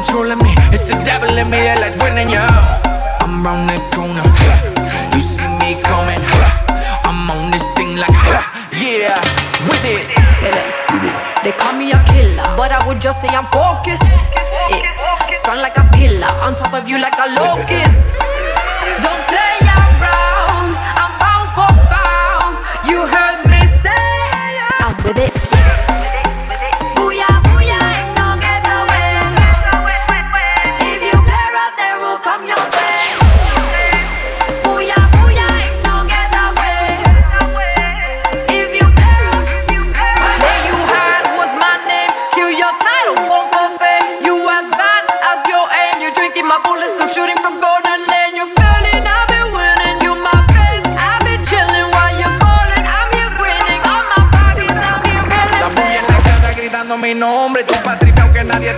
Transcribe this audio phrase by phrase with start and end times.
[0.00, 2.48] Controlling me, it's the devil in me that likes winning ya.
[3.20, 4.24] I'm round the corner,
[5.12, 6.20] you see me coming.
[7.08, 8.16] I'm on this thing like,
[8.80, 9.20] yeah,
[9.68, 10.08] with it.
[11.44, 14.04] They call me a killer, but I would just say I'm focused.
[15.36, 18.16] Strong like a pillar, on top of you like a locust.
[19.04, 19.29] Don't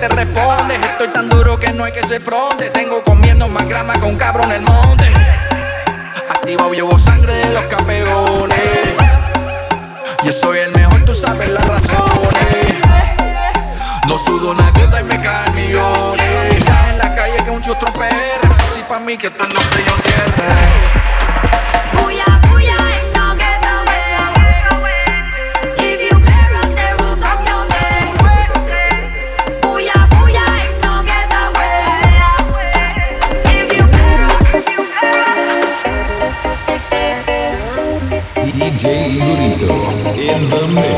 [0.02, 0.74] te responde.
[0.74, 2.70] Estoy tan duro que no hay que ser fronte.
[2.70, 5.12] Tengo comiendo más grama que un cabrón en el monte.
[6.28, 8.58] Activado llevo sangre de los campeones.
[10.24, 12.80] Yo soy el mejor, tú sabes las razones.
[14.08, 16.56] No sudo una gota y me caen millones.
[16.58, 18.42] Estás en la calle que un chustro PR.
[18.60, 20.82] Así pa' mí que tú el nombre yo tierra.
[40.52, 40.91] The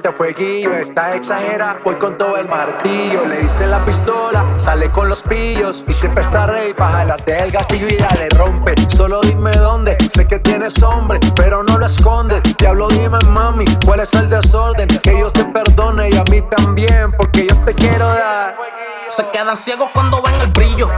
[0.00, 1.78] este fueguillo está exagera.
[1.84, 6.22] Voy con todo el martillo, le hice la pistola, sale con los pillos y siempre
[6.22, 8.74] está rey para jalarte el gatillo y ya le rompe.
[8.88, 12.40] Solo dime dónde, sé que tienes hombre, pero no lo escondes.
[12.58, 14.88] Diablo, dime mami, cuál es el desorden.
[14.88, 18.56] Que Dios te perdone y a mí también, porque yo te quiero dar.
[19.10, 20.88] Se quedan ciegos cuando ven el brillo.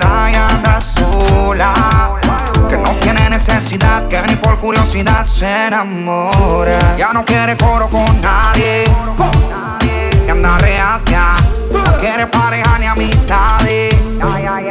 [0.00, 2.18] Y anda sola.
[2.68, 6.96] Que no tiene necesidad, que ni por curiosidad se enamora.
[6.96, 8.84] Ya no quiere coro con nadie.
[10.24, 11.34] Que anda reacia.
[12.00, 13.94] Quiere pareja ni amistades.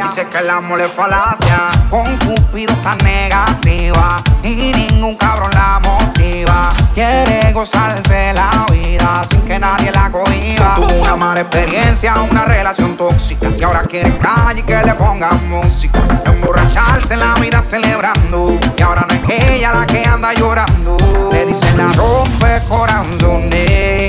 [0.02, 1.68] Dice que el amor es falacia.
[1.90, 4.22] Con Cupido está negativa.
[4.42, 6.70] Y ningún cabrón la motiva.
[6.94, 10.74] Quiere gozarse la vida sin que nadie la cohiba.
[10.76, 13.48] Tuvo una mala experiencia, una relación tóxica.
[13.56, 16.00] Y ahora quiere calle y que le pongan música.
[16.24, 18.58] Emborracharse en la vida celebrando.
[18.76, 20.96] Y ahora no es ella la que anda llorando.
[21.30, 22.60] Le dicen la rompe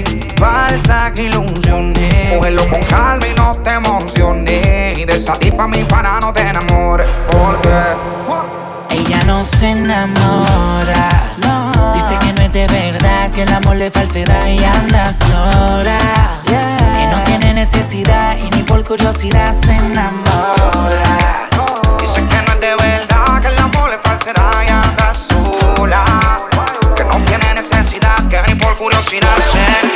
[0.01, 0.33] corazones.
[0.37, 2.31] Falsas ilusiones.
[2.31, 4.97] Cógelo con calma y no te emociones.
[4.97, 7.07] Y de mi pana no te enamores.
[7.31, 7.69] Porque.
[8.89, 11.09] Ella no se enamora.
[11.93, 15.99] Dice que no es de verdad, que el amor le falsedad y anda sola.
[16.45, 21.52] Que no tiene necesidad y ni por curiosidad se enamora.
[28.89, 29.92] Que ni por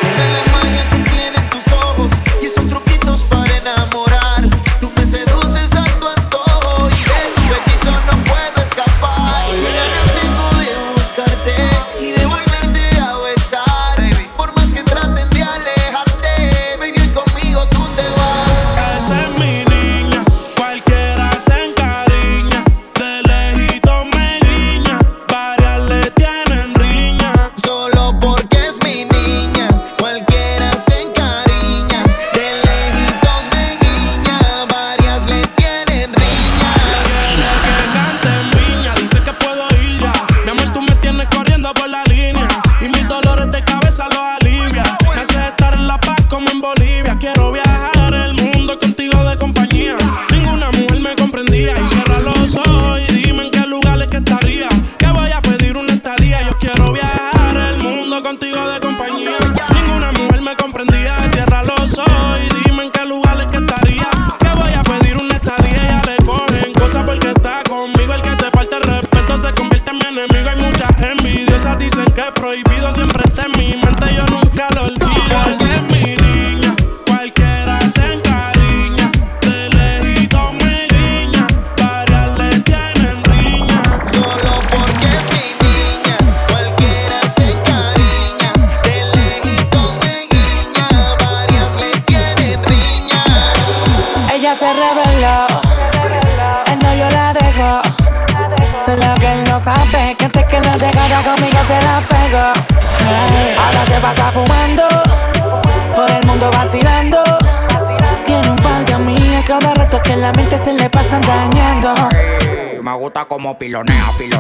[113.58, 114.37] pilonea, pilonea,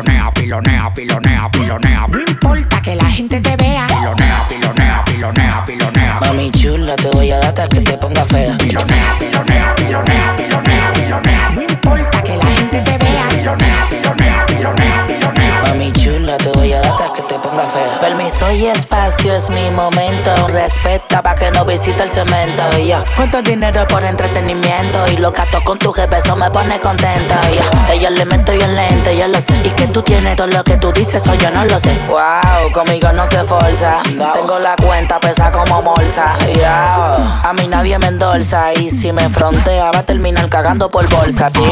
[21.77, 22.63] visite el cemento.
[22.77, 25.05] Y yo, cuánto dinero por entretenimiento.
[25.11, 27.39] Y lo gasto con tu jefe, eso me pone contenta.
[27.51, 29.61] Y yo, ella le meto yo lente, yo lo sé.
[29.63, 31.99] Y que tú tienes todo lo que tú dices, o yo no lo sé.
[32.07, 34.01] Wow, conmigo no se forza.
[34.03, 36.37] Tengo la cuenta pesa como bolsa.
[36.53, 37.41] Yeah.
[37.43, 38.73] A mí nadie me endorsa.
[38.73, 41.63] Y si me frontea, va a terminar cagando por bolsa, ¿sí?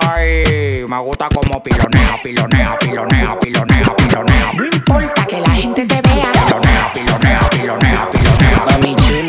[0.00, 4.52] Ay, me gusta como pilonea, pilonea, pilonea, pilonea, pilonea.
[4.54, 6.39] No importa que la gente te vea.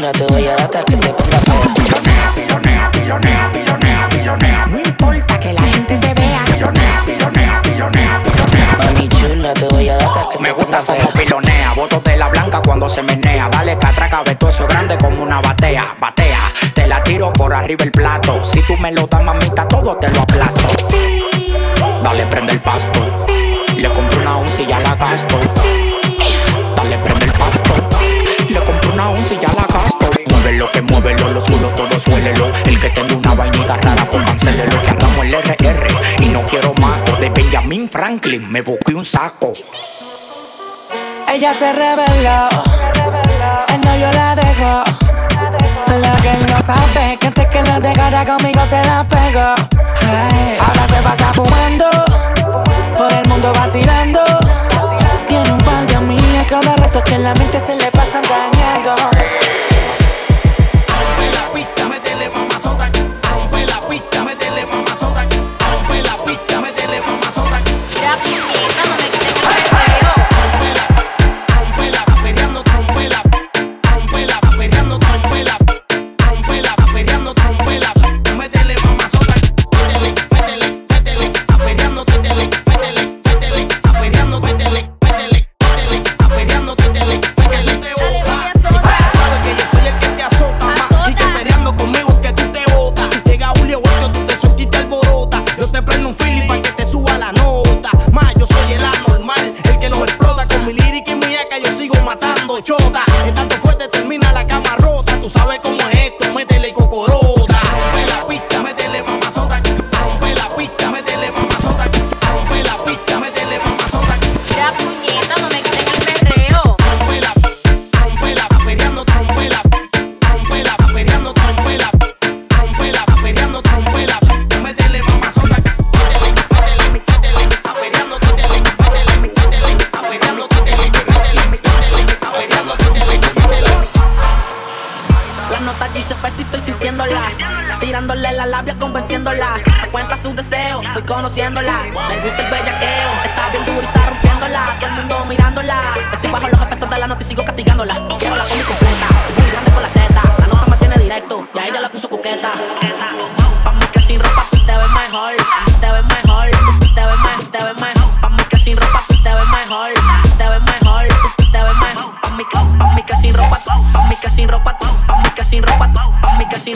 [0.02, 2.34] Chula, te voy a dar hasta que te ponga fea.
[2.34, 4.66] Pilonea, pilonea, pilonea, pilonea, pilonea.
[4.66, 6.44] No importa que la gente te vea.
[6.46, 8.78] Pilonea, pilonea, pilonea, pilonea.
[8.80, 12.18] Mami chula, te voy a dar hasta que Me te gusta como pilonea, votos de
[12.18, 13.48] la blanca cuando se menea.
[13.50, 16.52] Dale catraca, eso grande como una batea, batea.
[16.74, 18.44] Te la tiro por arriba el plato.
[18.44, 20.64] Si tú me lo das, mamita, todo te lo aplasto.
[22.04, 23.00] Dale, prende el pasto.
[23.76, 25.40] Le compro una once y ya la gasto.
[30.72, 32.52] que muévelo, los culos todo suélelo.
[32.66, 34.82] El que tenga una vainita rara, pues cancélelo.
[34.82, 35.88] Que andamos el RR
[36.20, 37.16] y no quiero mato.
[37.18, 39.54] De Benjamin Franklin me busqué un saco.
[41.28, 42.50] Ella se reveló,
[43.74, 44.84] el novio la dejó.
[46.02, 49.56] La que él no sabe que antes que la dejara conmigo se la pegó.
[50.60, 51.90] Ahora se pasa fumando,
[52.98, 54.22] por el mundo vacilando.
[55.28, 58.96] Tiene un par de amigas cada rato que en la mente se le pasan dañando.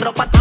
[0.05, 0.34] No pate.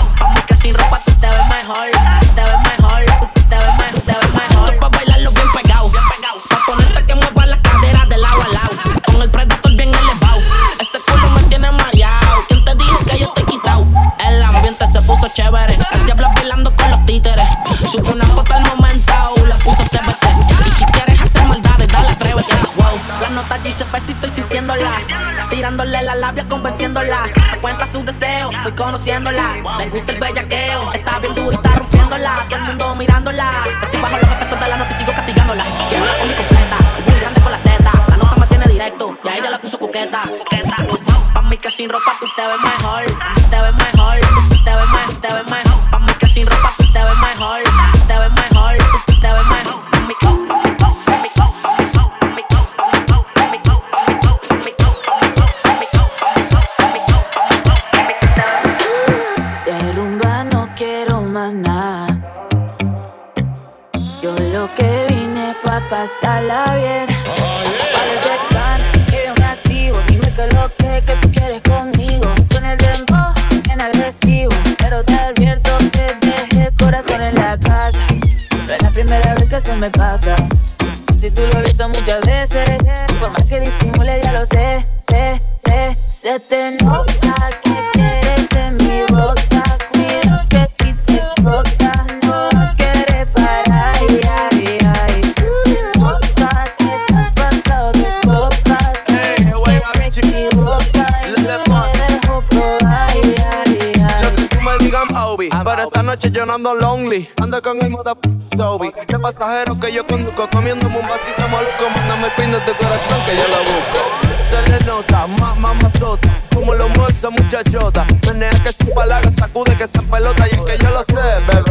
[110.07, 114.01] conduzco comiéndome un vasito maluco Mándame el pin de tu corazón que yo lo busco.
[114.43, 118.05] Se le nota, más ma, mamazota Como lo mueve muchachota.
[118.27, 121.15] Menea que sin palabras sacude que se pelota Y es que yo lo sé,
[121.47, 121.64] bebé.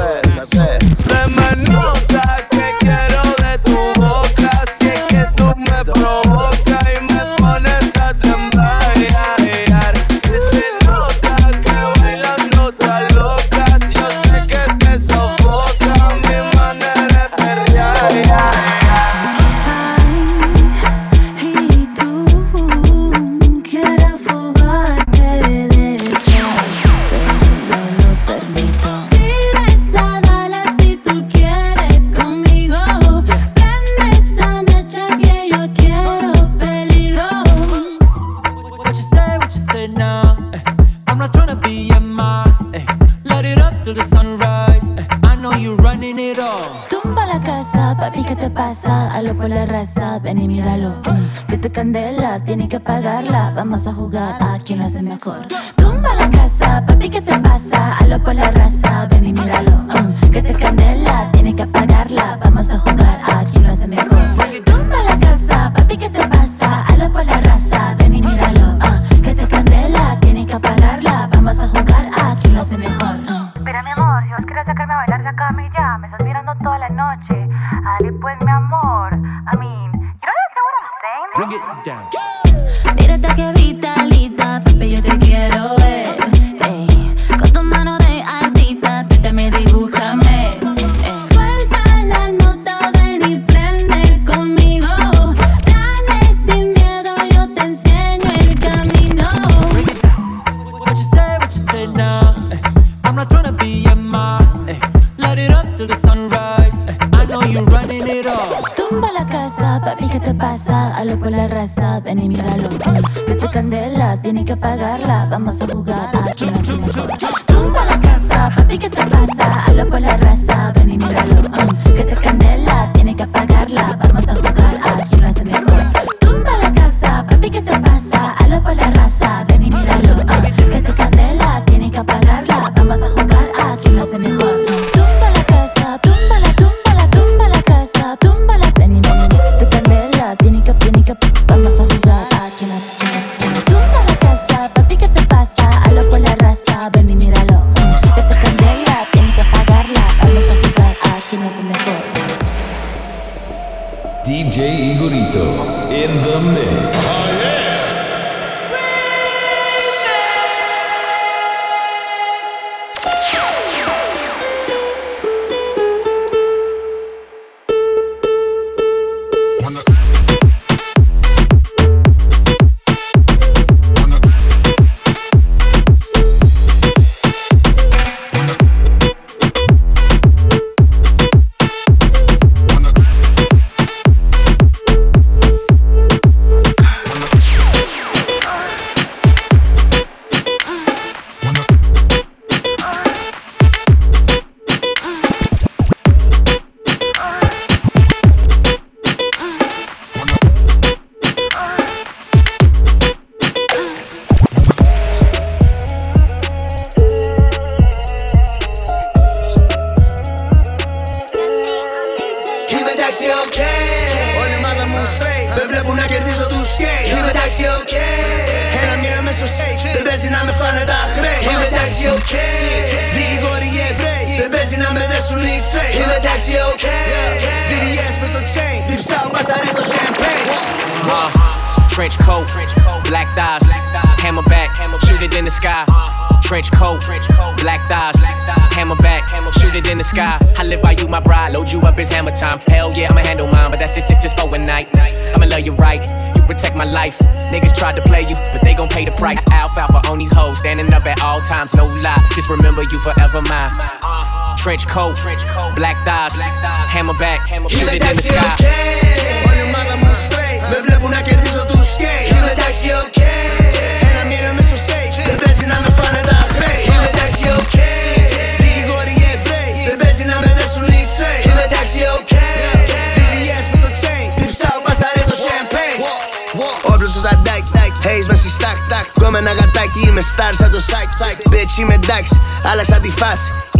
[283.03, 283.11] τη.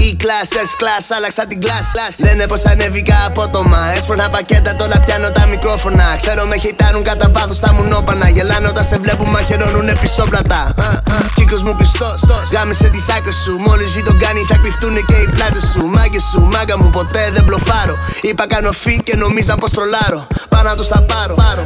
[0.06, 1.86] Η class, S-class, άλλαξα την class.
[2.26, 3.80] Λένε πως ανέβηκα απότομα.
[3.96, 6.08] Έσπρωνα πακέτα, τώρα πιάνω τα μικρόφωνα.
[6.22, 8.30] Ξέρω με χειτάνουν κατά βάθος τα μουνόπανα.
[8.30, 10.74] Γελάνε όταν σε βλέπουν, μαχαιρώνουν πισόπλατα.
[11.36, 12.16] Κύκλος μου πιστό,
[12.52, 13.56] γάμισε τις άκρες σου.
[13.60, 15.86] Μόλις βγει τον κάνει, θα κρυφτούν και οι πλάτες σου.
[15.86, 17.96] Μάγκες σου, μάγκα μου ποτέ δεν μπλοφάρω.
[18.22, 20.28] Είπα κάνω φι και νομίζαν πως τρολάρω.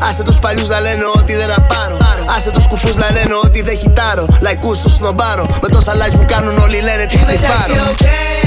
[0.09, 1.97] Άσε τους παλιούς να λένε ότι δεν να πάρω.
[2.35, 4.25] Άσε τους κουφούς να λένε ότι δεν χιτάρω.
[4.41, 5.45] Λαϊκούς τους σνομπάρω.
[5.61, 8.46] Με τόσα likes που κάνουν όλοι λένε τι στη.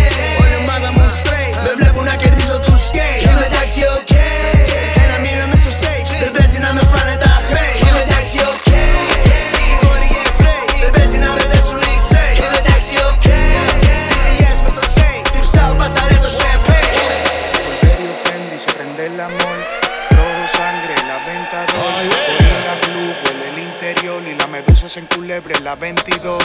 [25.62, 26.42] la 22.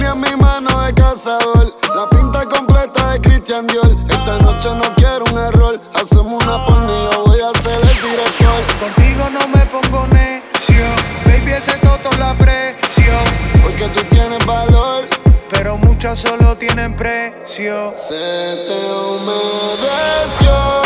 [0.00, 3.94] En mi mano de cazador, la pinta completa de Christian Dior.
[4.08, 8.62] Esta noche no quiero un error, hacemos una pornilla, voy a ser el director.
[8.80, 10.86] Contigo no me pongo necio,
[11.26, 13.22] baby ese toto la presión.
[13.62, 15.04] Porque tú tienes valor,
[15.50, 17.92] pero muchas solo tienen precio.
[17.94, 20.85] Se te humedeció.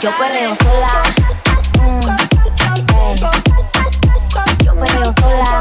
[0.00, 1.02] Yo perreo sola.
[1.78, 2.00] Mm,
[4.64, 5.60] yo perreo sola.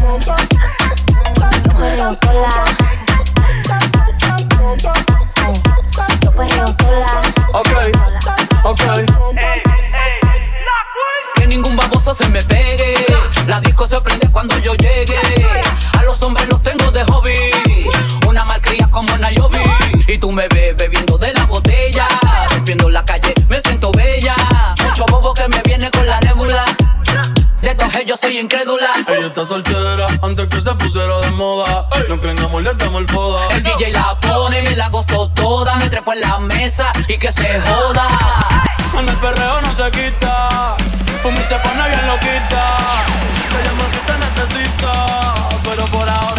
[0.00, 0.18] Mm,
[1.60, 2.64] yo perreo sola.
[6.22, 7.20] Yo perreo sola.
[7.52, 7.68] Ok,
[8.62, 8.80] ok.
[11.34, 12.94] Que ningún baboso se me pegue.
[13.46, 15.18] La disco se prende cuando yo llegue.
[15.98, 17.90] A los hombres los tengo de hobby.
[18.26, 19.60] Una malcría como Nayobi.
[20.06, 20.77] Y tú me bebes
[28.06, 29.04] yo soy incrédula.
[29.06, 31.86] Ella está soltera antes que se pusiera de moda.
[32.08, 33.40] No creen amor, le estamos el foda.
[33.50, 35.76] El DJ la pone, me la gozo toda.
[35.76, 38.06] Me trepo en la mesa y que se joda.
[38.98, 40.76] En el perreo no se quita.
[41.22, 42.62] Fumi se pone bien loquita.
[43.60, 45.34] Ella más que te necesita.
[45.64, 46.37] Pero por ahora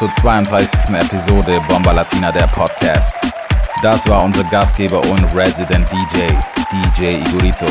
[0.00, 0.94] zur 32.
[0.94, 3.14] Episode Bomba Latina, der Podcast.
[3.82, 6.24] Das war unser Gastgeber und Resident DJ,
[6.72, 7.66] DJ Igorito.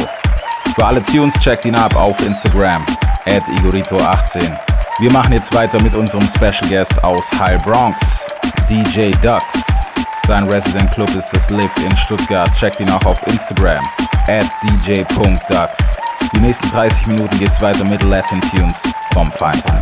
[0.75, 2.85] Für alle Tunes checkt ihn ab auf Instagram,
[3.25, 4.55] at Igorito18.
[4.99, 8.31] Wir machen jetzt weiter mit unserem Special Guest aus High Bronx,
[8.69, 9.65] DJ Dux.
[10.27, 12.51] Sein Resident Club ist das Live in Stuttgart.
[12.53, 13.83] Checkt ihn auch auf Instagram,
[14.27, 14.45] at
[14.85, 15.97] dj.dux.
[16.35, 18.83] Die nächsten 30 Minuten geht's weiter mit Latin Tunes
[19.13, 19.79] vom Feinsten.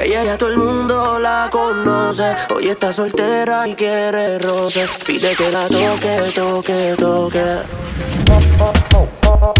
[0.00, 2.34] Que ella ya todo el mundo la conoce.
[2.54, 4.86] Hoy está soltera y quiere roce.
[5.06, 7.44] Pide que la toque, toque, toque.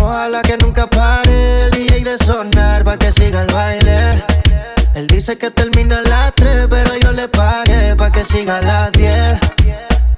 [0.01, 4.24] Ojalá que nunca pare el DJ de sonar pa' que siga el baile.
[4.95, 8.62] Él dice que termina a las 3, pero yo le pagué pa' que siga a
[8.62, 9.38] las 10.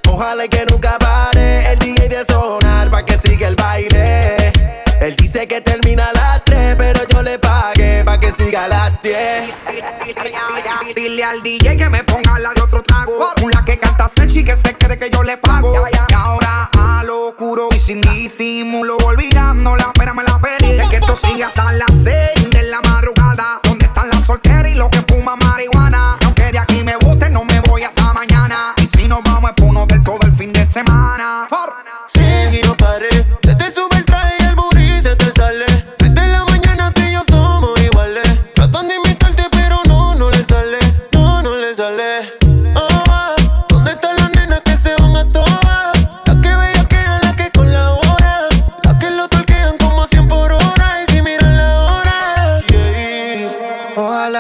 [0.09, 4.53] Ojalá que nunca pare el DJ de sonar pa' que siga el baile.
[5.01, 6.22] Él dice que termina a las
[8.57, 9.55] a las 10.
[10.95, 13.33] Dile al DJ que me ponga la de otro trago.
[13.43, 15.75] Una que canta Sechi que se quede que yo le pago.
[15.89, 18.97] Y ahora a lo oscuro y sin disimulo.
[19.05, 20.79] Olvidando la pena me la pedí.
[20.79, 22.42] Es que esto sigue hasta las 6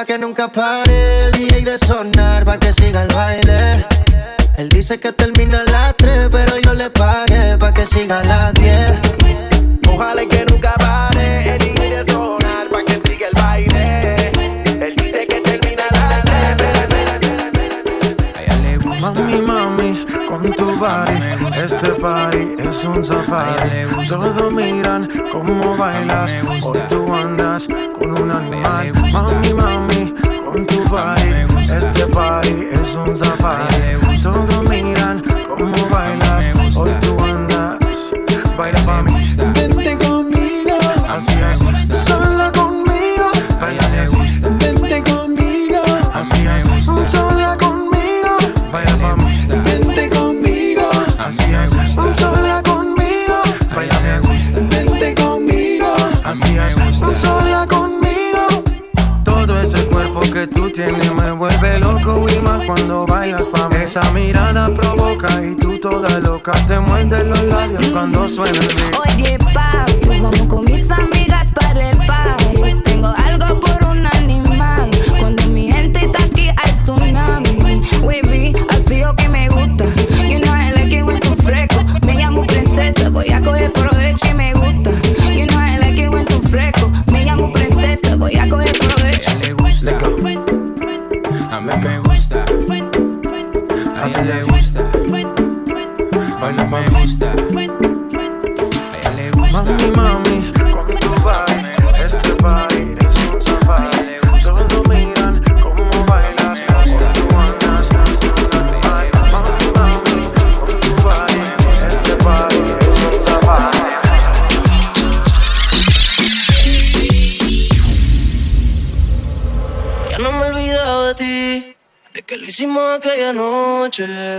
[0.04, 3.86] Que nunca pare el DJ de sonar pa' que siga el baile.
[4.58, 8.24] Él dice que termina a las 3, pero yo le pagué pa' que siga a
[8.24, 8.98] las 10.
[9.88, 14.32] Ojalá que nunca pare el DJ de sonar pa' que siga el baile.
[14.84, 16.72] Él dice que termina a las 3.
[19.00, 21.16] Mami, mami, con tu body,
[21.56, 23.86] este party es un safari.
[24.08, 28.92] Todos miran cómo bailas, hoy tú andas con un animal.
[29.12, 29.71] Mami, mami,
[33.12, 34.22] un safari.
[34.22, 38.14] Todos miran cómo bailas, hoy tú andas.
[38.56, 39.12] Baila pa' mí,
[39.54, 41.58] vente conmigo, así es.
[42.06, 43.28] Sola conmigo,
[43.60, 44.40] baila así.
[44.60, 45.82] Vente conmigo,
[46.14, 47.10] así es.
[47.10, 48.36] Sola conmigo,
[48.72, 49.46] baila pa' mí.
[49.64, 50.88] Vente conmigo,
[51.18, 51.70] así es.
[52.18, 53.36] Sola conmigo,
[53.74, 54.58] baila me gusta.
[54.70, 55.94] Vente conmigo,
[56.24, 57.18] así es.
[57.20, 57.51] Sola
[62.66, 63.76] cuando bailas pa' mí.
[63.82, 69.18] Esa mirada provoca y tú toda loca te muerdes los labios cuando suena el.
[69.18, 72.82] Oye, papi, vamos con mis amigas para el party.
[72.84, 74.90] Tengo algo por un animal.
[75.18, 77.80] Cuando mi gente está aquí hay tsunami.
[78.02, 79.71] Wavy, así o que me gusta.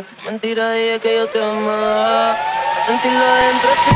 [0.04, 2.38] Fue mentira, dije que yo te amaba.
[2.86, 3.96] Sentirlo dentro de ti,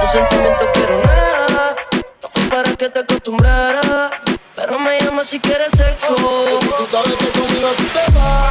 [0.00, 1.76] tus sentimientos quiero nada.
[2.20, 4.10] No fue para que te acostumbrara,
[4.56, 6.14] pero me llama si quieres sexo.
[6.16, 8.50] Tú sabes que conmigo tú te vas,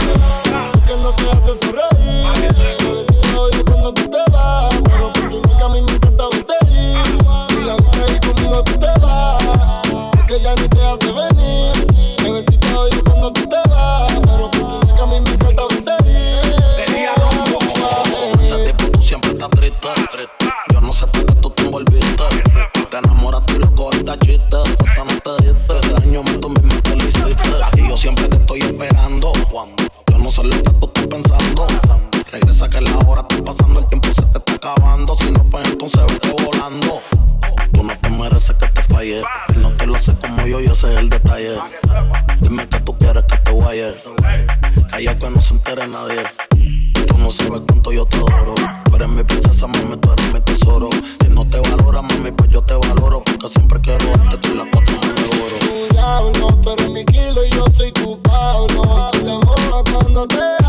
[0.87, 2.55] que no te hace sonreír.
[3.53, 6.97] Yo cuando tú te vas, pero por tu a mí me encanta verte ir.
[7.65, 9.43] Y ahí conmigo tú te vas,
[10.11, 11.30] porque ya ni te hace venir.
[40.83, 41.59] El detalle.
[42.41, 43.95] Dime que tú quieres que te guaye.
[44.89, 46.23] Calla que no se entere nadie.
[47.07, 48.55] Tú no sabes cuánto yo te adoro.
[48.85, 50.89] Tú eres mi princesa, mami, tú eres mi tesoro.
[51.21, 53.23] Si no te valora, mami, pues yo te valoro.
[53.23, 55.57] Porque siempre quiero darte tú las cuatro me devoro.
[55.59, 59.11] Tu diablo, tú eres mi kilo y yo soy tu Pablo.
[59.11, 60.60] Tú te mojas cuando te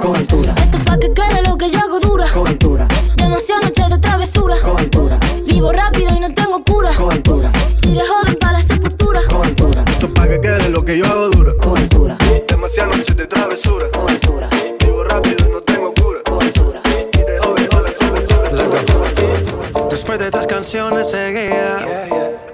[0.00, 0.54] Con altura.
[0.56, 2.26] Esto es pa' que quede lo que yo hago dura.
[2.32, 2.88] Con altura.
[3.16, 4.56] Demasiadas noches de travesura.
[4.62, 5.20] Con altura.
[5.46, 6.90] Vivo rápido y no tengo cura.
[6.96, 7.52] Con altura.
[7.82, 9.20] De joven para la sepultura.
[9.28, 9.84] Con altura.
[9.86, 11.52] Esto es pa' que quede lo que yo hago dura.
[11.58, 12.16] Con altura.
[12.48, 13.90] Demasiadas noches de travesura.
[13.90, 14.48] Con altura.
[14.78, 16.20] Vivo rápido y no tengo cura.
[16.24, 16.80] Con altura.
[16.82, 19.90] De joven para la sepultura.
[19.90, 22.08] Después de tres canciones seguía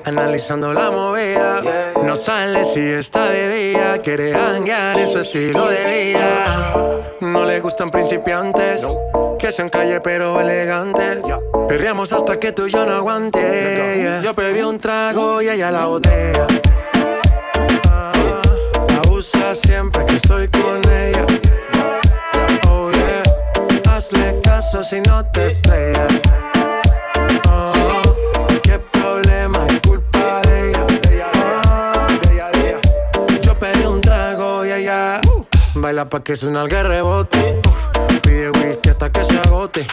[0.04, 1.62] analizando la movida.
[2.02, 6.96] No sale si está de día, quiere hanguear en su estilo de vida.
[7.36, 8.80] No le gustan principiantes,
[9.38, 11.18] que sean calle pero elegantes.
[11.68, 13.38] Perreamos hasta que tú y yo no aguante.
[14.00, 14.22] yeah.
[14.22, 16.46] Yo pedí un trago y ella la botella.
[17.90, 18.10] Ah,
[18.88, 21.26] La usa siempre que estoy con ella.
[22.70, 23.22] Oh yeah,
[23.92, 26.12] hazle caso si no te estrellas.
[35.86, 37.60] Baila pa' que suena el rebote.
[38.22, 39.86] Pide whisky hasta que se agote.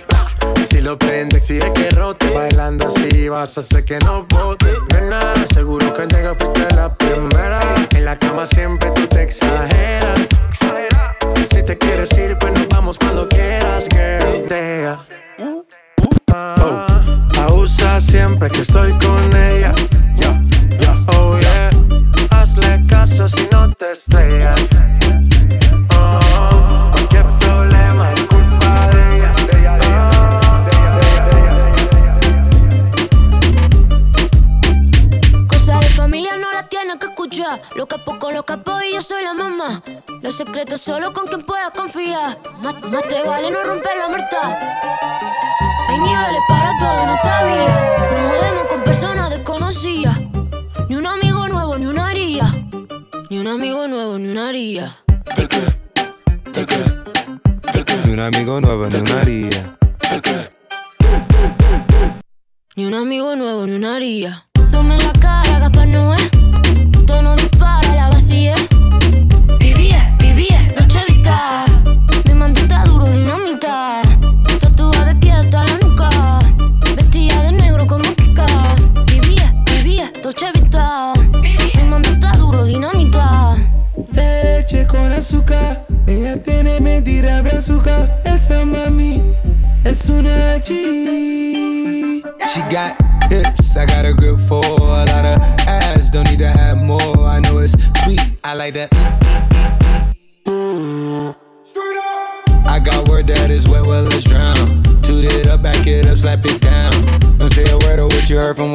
[0.68, 2.32] Si lo prende, exige que rote.
[2.32, 4.74] Bailando así vas a hacer que no bote.
[4.91, 7.62] Nena, seguro que al llegar fuiste la primera.
[7.91, 10.20] En la cama siempre tú te exageras.
[10.50, 11.16] Exagera.
[11.48, 14.48] Si te quieres ir, pues nos vamos cuando quieras, girl.
[14.50, 15.06] Deja.
[16.34, 16.88] Oh,
[17.36, 19.76] la usa siempre que estoy con ella.
[20.18, 20.41] Yeah,
[20.80, 21.70] yeah, oh yeah.
[22.32, 24.60] Hazle caso si no te estrellas.
[37.76, 39.82] Lo capo con lo capo y yo soy la mamá.
[40.22, 42.39] Los secretos solo con quien puedas confiar.
[42.62, 44.41] Más, más te vale no romper la muerta.
[45.88, 48.10] Hay niveles para todo en esta vida.
[48.12, 50.18] No jodemos con personas desconocidas.
[50.89, 52.45] Ni un amigo nuevo, ni una haría.
[53.30, 54.97] Ni un amigo nuevo, ni una haría.
[58.06, 59.78] Ni un amigo nuevo, ni una haría.
[62.76, 64.47] Ni un amigo nuevo, ni una haría.
[64.70, 66.18] Sume la cara, Gaspar Noé.
[67.06, 68.20] Tono dispara, la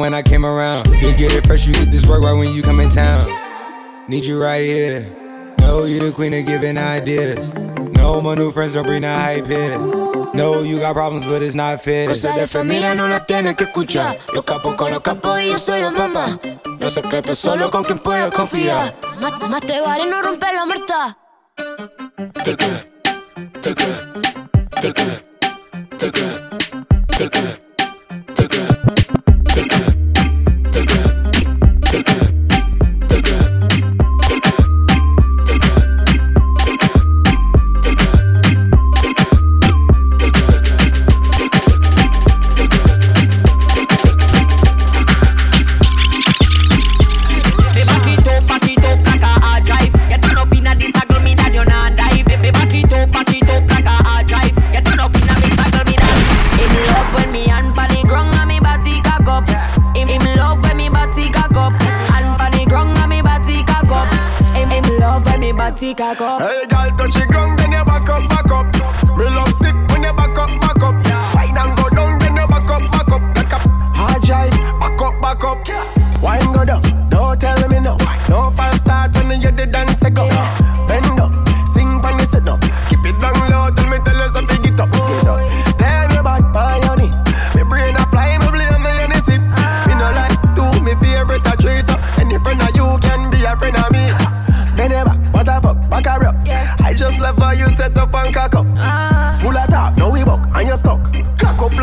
[0.09, 0.87] when I came around.
[1.03, 3.29] You get it fresh, you get this work right when you come in town.
[4.07, 5.05] Need you right here.
[5.59, 7.53] Know you the queen of giving ideas.
[7.93, 9.77] No, my new friends don't bring the hype here.
[10.33, 12.07] No, you got problems, but it's not fair.
[12.07, 14.17] Cosa de familia no la tienes que escuchar.
[14.33, 16.39] Los capos con los capos y yo soy la mamá.
[16.79, 18.95] Los secretos solo con quien pueda confiar.
[19.21, 21.17] Más, más te vale no romper la muerta.
[22.43, 22.83] Te queda,
[23.61, 24.18] te queda.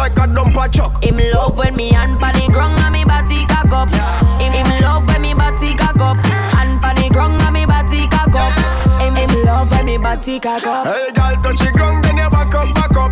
[0.09, 1.03] like a dumper truck.
[1.03, 3.91] Him love when me hand pan the ground and me body cock up.
[4.41, 6.25] Him, him love when me body cock up.
[6.55, 8.55] Hand pan the ground and me body cock up.
[9.01, 10.87] Him, him love when me body cock up.
[10.87, 13.11] Hey girl, touch the ground then you back up, back up.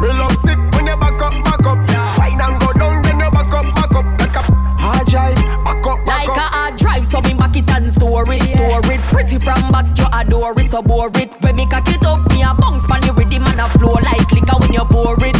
[0.00, 1.78] Me love sick when you back up, back up.
[2.16, 4.44] Fine and go down then you back up, back up, back up.
[4.84, 6.36] Ah, hard drive, back up, back like up.
[6.36, 9.00] Like a hard drive, so me back it and store it, store it.
[9.08, 11.32] Pretty from back, you adore it, so bore it.
[11.40, 13.96] When me cock it up, me a bounce pan you with the man a flow
[14.04, 15.33] like liquor when you pour it.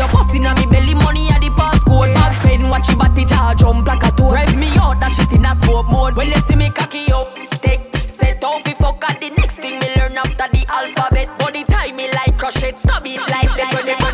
[0.00, 2.14] Your pussy on me belly money at the passcode.
[2.14, 4.32] Back pen, watch you body jar jump like a toad.
[4.32, 6.16] Rev me out, that shit in a smoke mode.
[6.16, 7.28] When they see me cocky up,
[7.60, 11.28] take set off if fuck at the next thing me learn after the alphabet.
[11.38, 14.00] Body tie me like crochet, stop it like like.
[14.00, 14.09] like.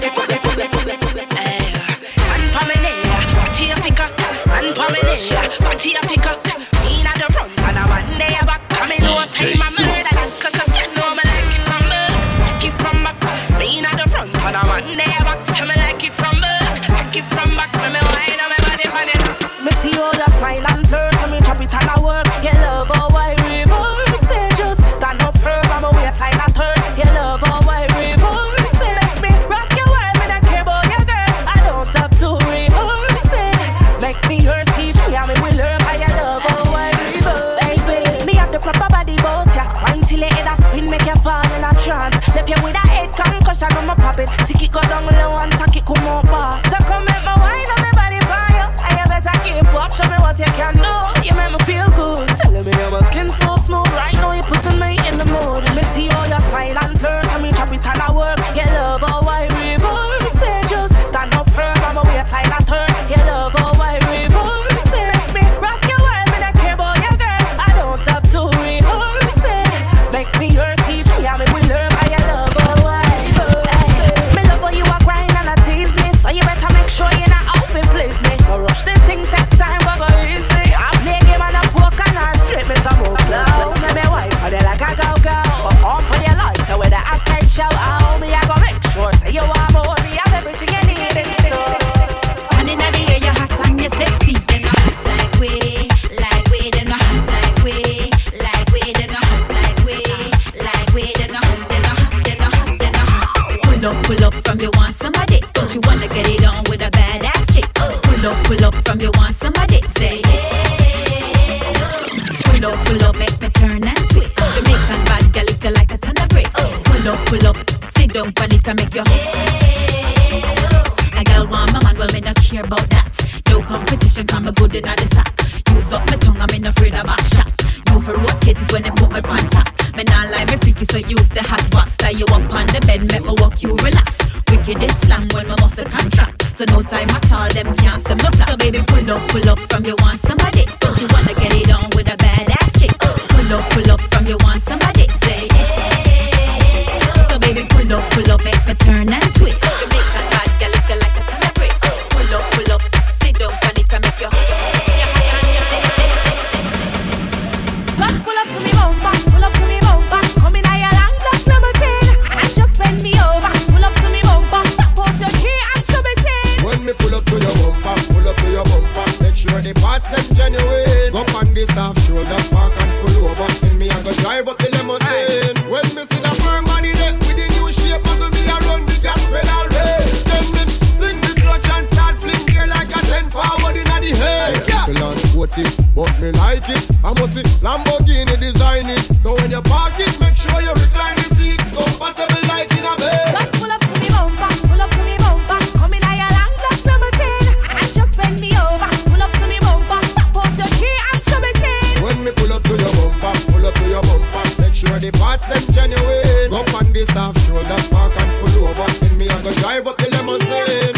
[205.10, 206.50] the parts them genuine.
[206.50, 208.92] Go on this off shoulder park and pull over.
[208.98, 210.95] Then me I go drive up the limousine.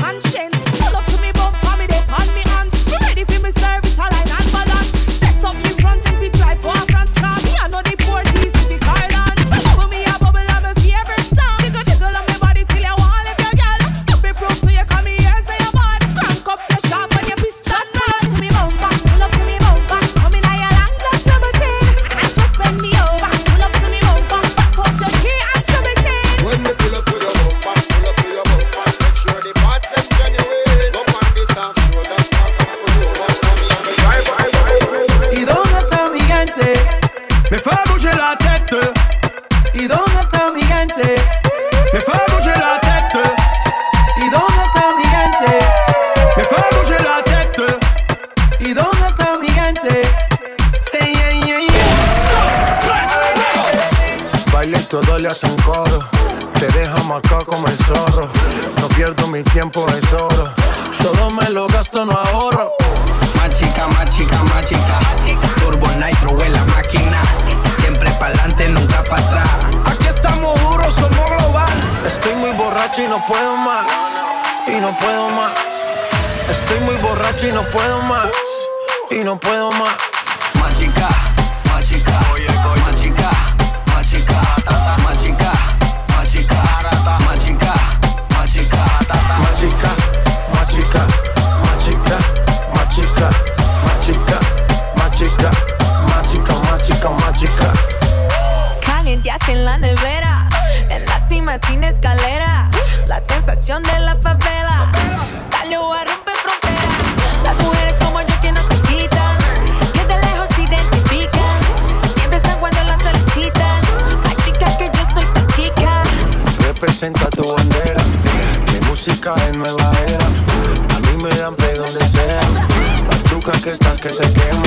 [123.52, 124.62] que estás que se quema.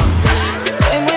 [0.66, 1.11] Estoy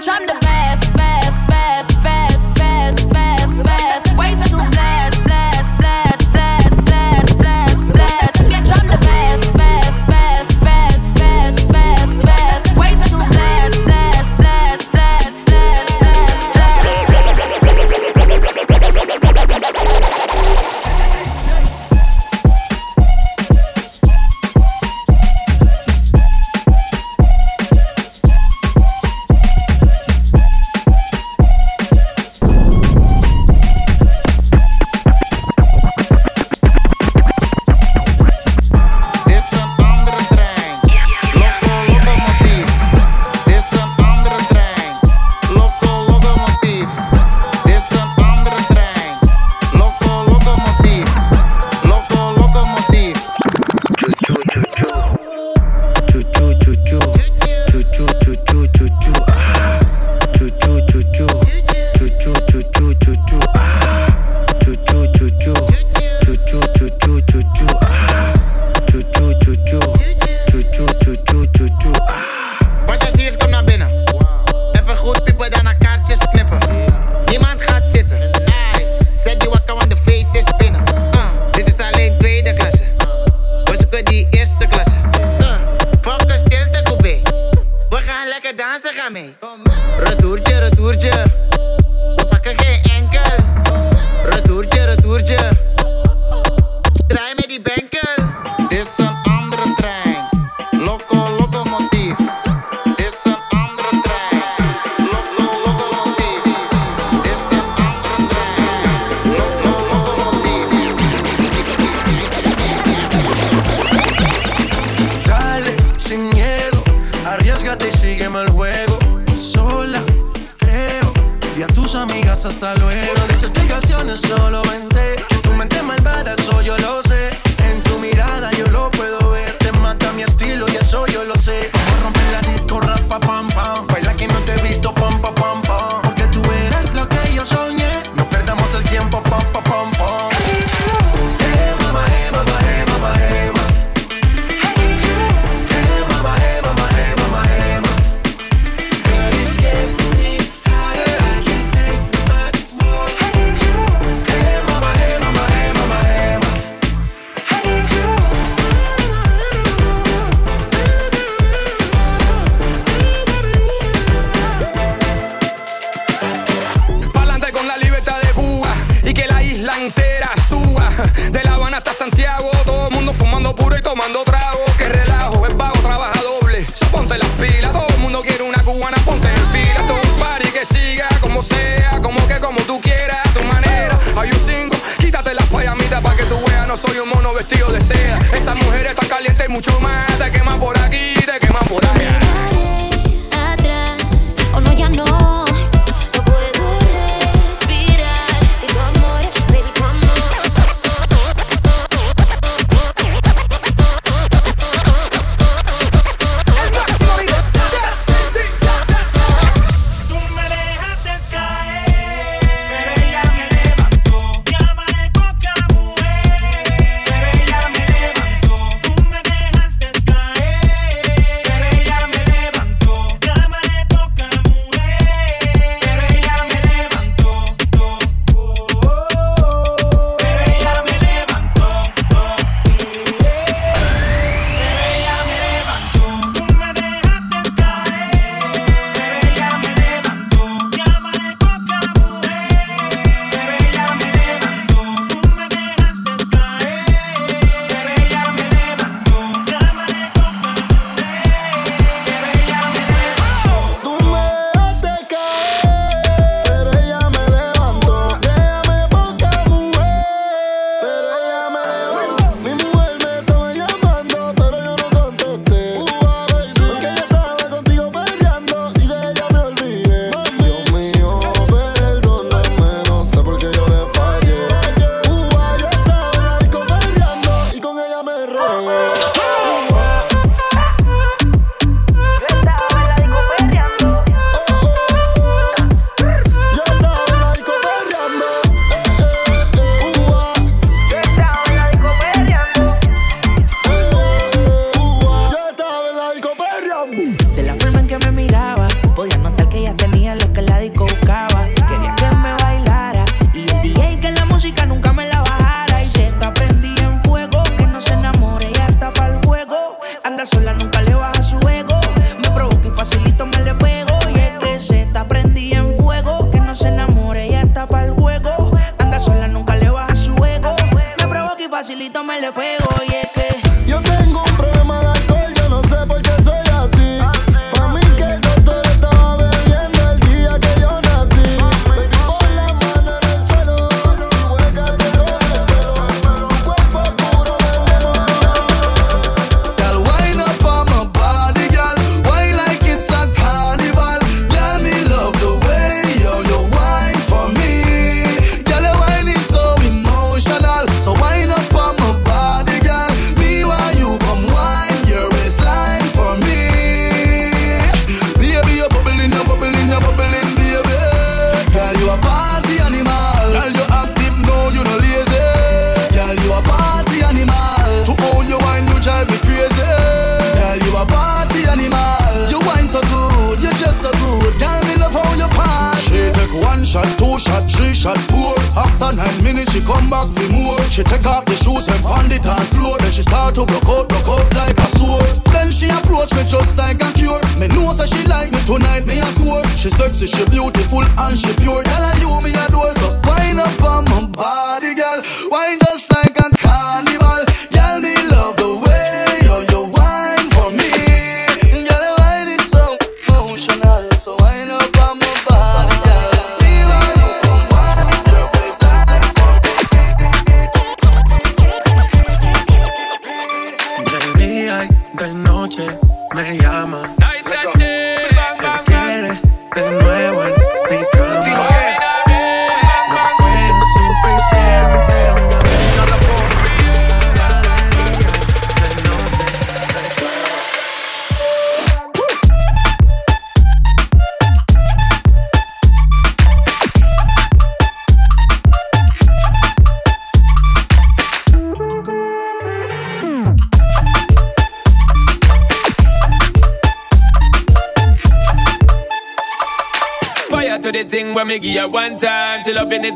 [0.00, 0.45] jam the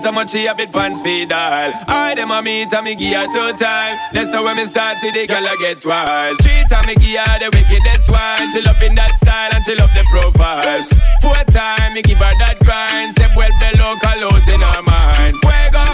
[0.00, 1.72] It so much she have it pants feed all.
[1.86, 3.98] I them a meet and me give her two time.
[4.14, 6.40] That's how when me start see the girl I get wild.
[6.40, 8.40] Three time me give her the wickedest one.
[8.48, 10.80] She love in that style and she love the profile.
[11.20, 13.12] Four time me give her that grind.
[13.12, 15.36] Se vuelve loca, los in her mind.
[15.44, 15.84] Fuego,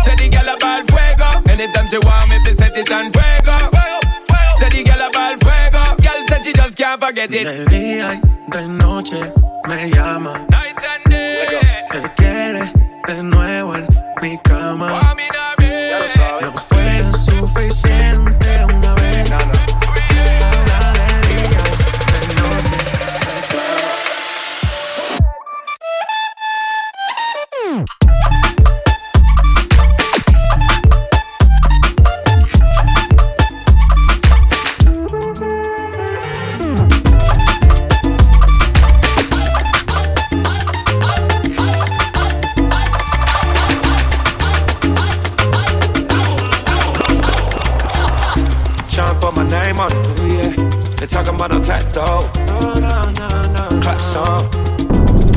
[0.00, 1.28] say the girl about fuego.
[1.44, 3.56] Anytime she want me, fi set it on fuego.
[4.56, 5.82] Say the girl about fuego.
[6.00, 7.44] Girl said she just can't forget it.
[7.44, 9.20] De día y de noche
[9.68, 10.49] me llama.
[51.92, 52.28] Though.
[53.82, 54.50] Clap some.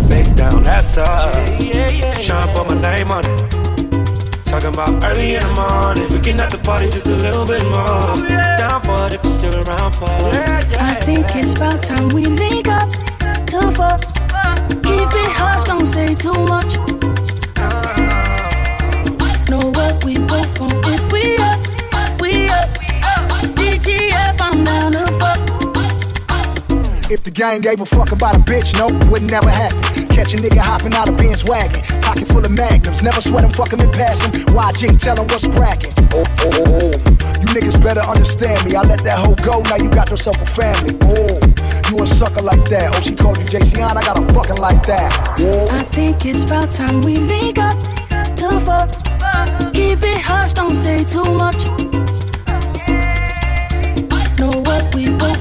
[0.08, 1.34] Face down, that's up.
[1.34, 4.45] Tryna put my name on it.
[4.45, 6.08] Talking about early in the morning.
[6.12, 8.16] We can at the party just a little bit more.
[8.58, 10.80] Down for it if you're still around for it.
[10.80, 12.89] I think it's about time we link up
[13.49, 14.01] to fuck.
[14.84, 16.78] Keep it hush, don't say too much.
[19.49, 20.82] Know what we both want
[27.24, 29.82] the gang gave a fuck about a bitch, no, would never happen.
[30.09, 33.01] Catch a nigga hopping out of Ben's wagon, pocket full of magnums.
[33.01, 34.32] Never sweat him, fuck him and pass him.
[34.51, 35.93] YG, tell him what's bracket.
[36.11, 36.91] Oh, oh, oh, oh.
[37.39, 38.76] You niggas better understand me.
[38.76, 40.97] I let that hoe go, now you got yourself a family.
[41.03, 41.39] Oh,
[41.89, 42.93] you a sucker like that.
[42.95, 45.39] Oh, she called you JC I got a fucking like that.
[45.39, 45.67] Oh.
[45.71, 47.80] I think it's about time we link up
[48.36, 48.89] to fuck.
[49.74, 51.93] Keep it hush, don't say too much.
[54.43, 55.32] Know what we want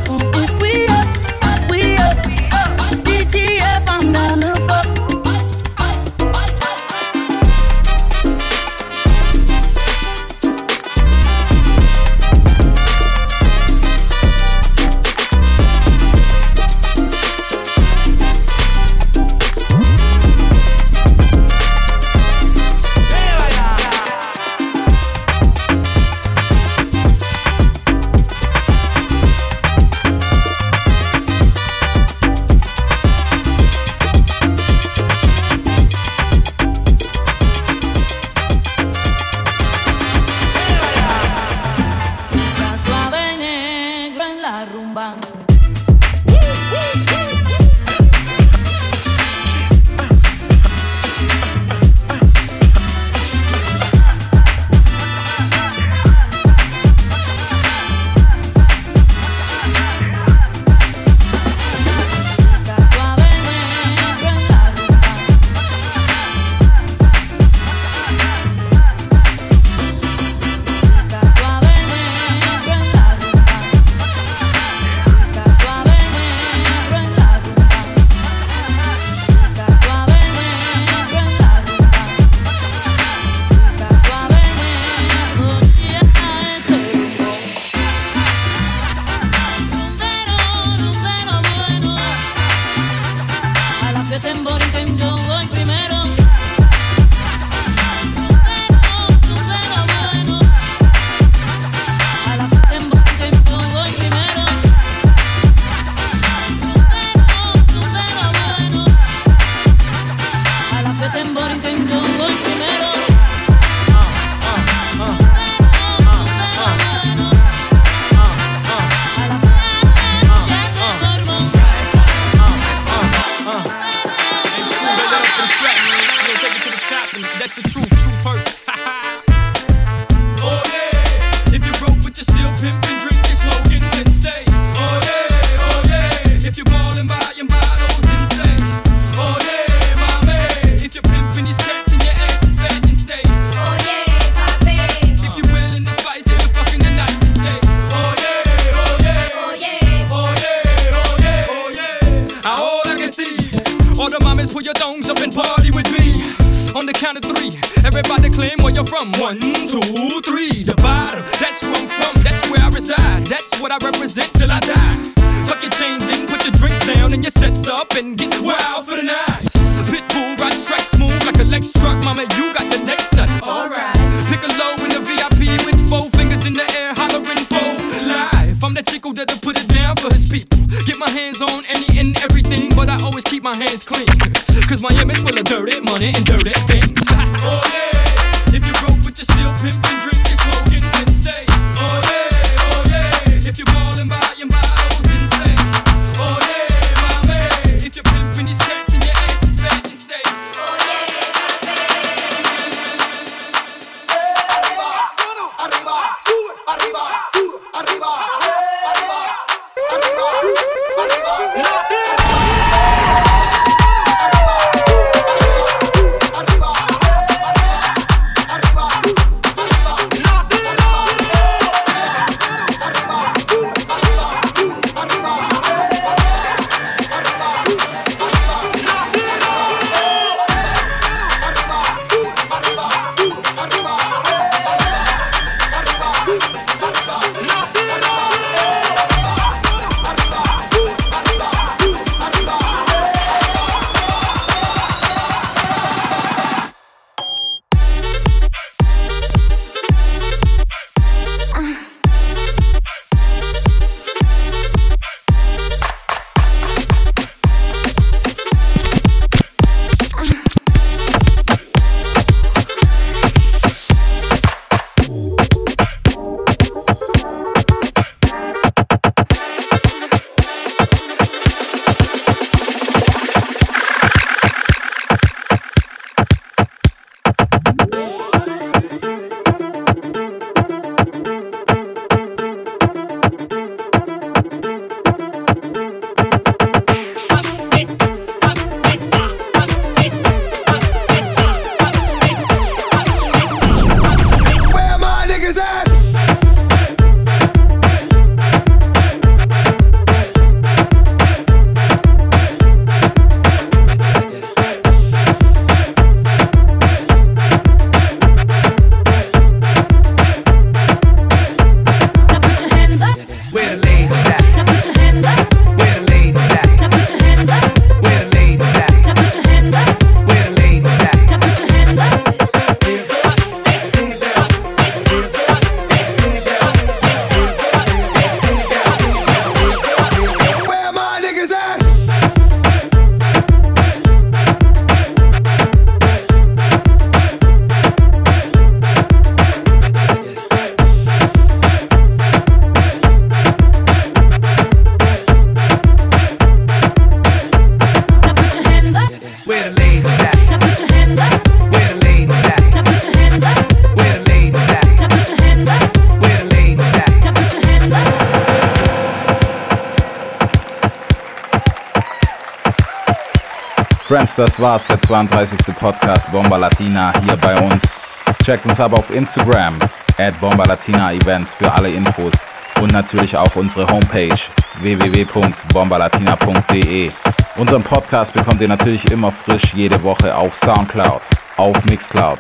[364.32, 365.74] Jungs, das war's, der 32.
[365.78, 368.00] Podcast Bomba Latina hier bei uns.
[368.42, 369.78] Checkt uns ab auf Instagram,
[370.16, 372.42] at Bomba Latina Events für alle Infos
[372.80, 374.38] und natürlich auch unsere Homepage
[374.80, 377.10] www.bombalatina.de.
[377.56, 381.20] Unseren Podcast bekommt ihr natürlich immer frisch jede Woche auf Soundcloud,
[381.58, 382.38] auf Mixcloud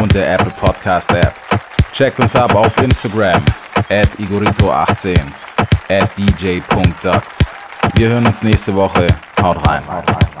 [0.00, 1.34] und der Apple Podcast App.
[1.92, 3.42] Checkt uns ab auf Instagram,
[3.88, 5.18] at Igorito18,
[5.88, 7.52] at DJ.ducks.
[7.94, 9.08] Wir hören uns nächste Woche.
[9.40, 9.82] Haut rein.
[9.88, 10.31] Haut rein.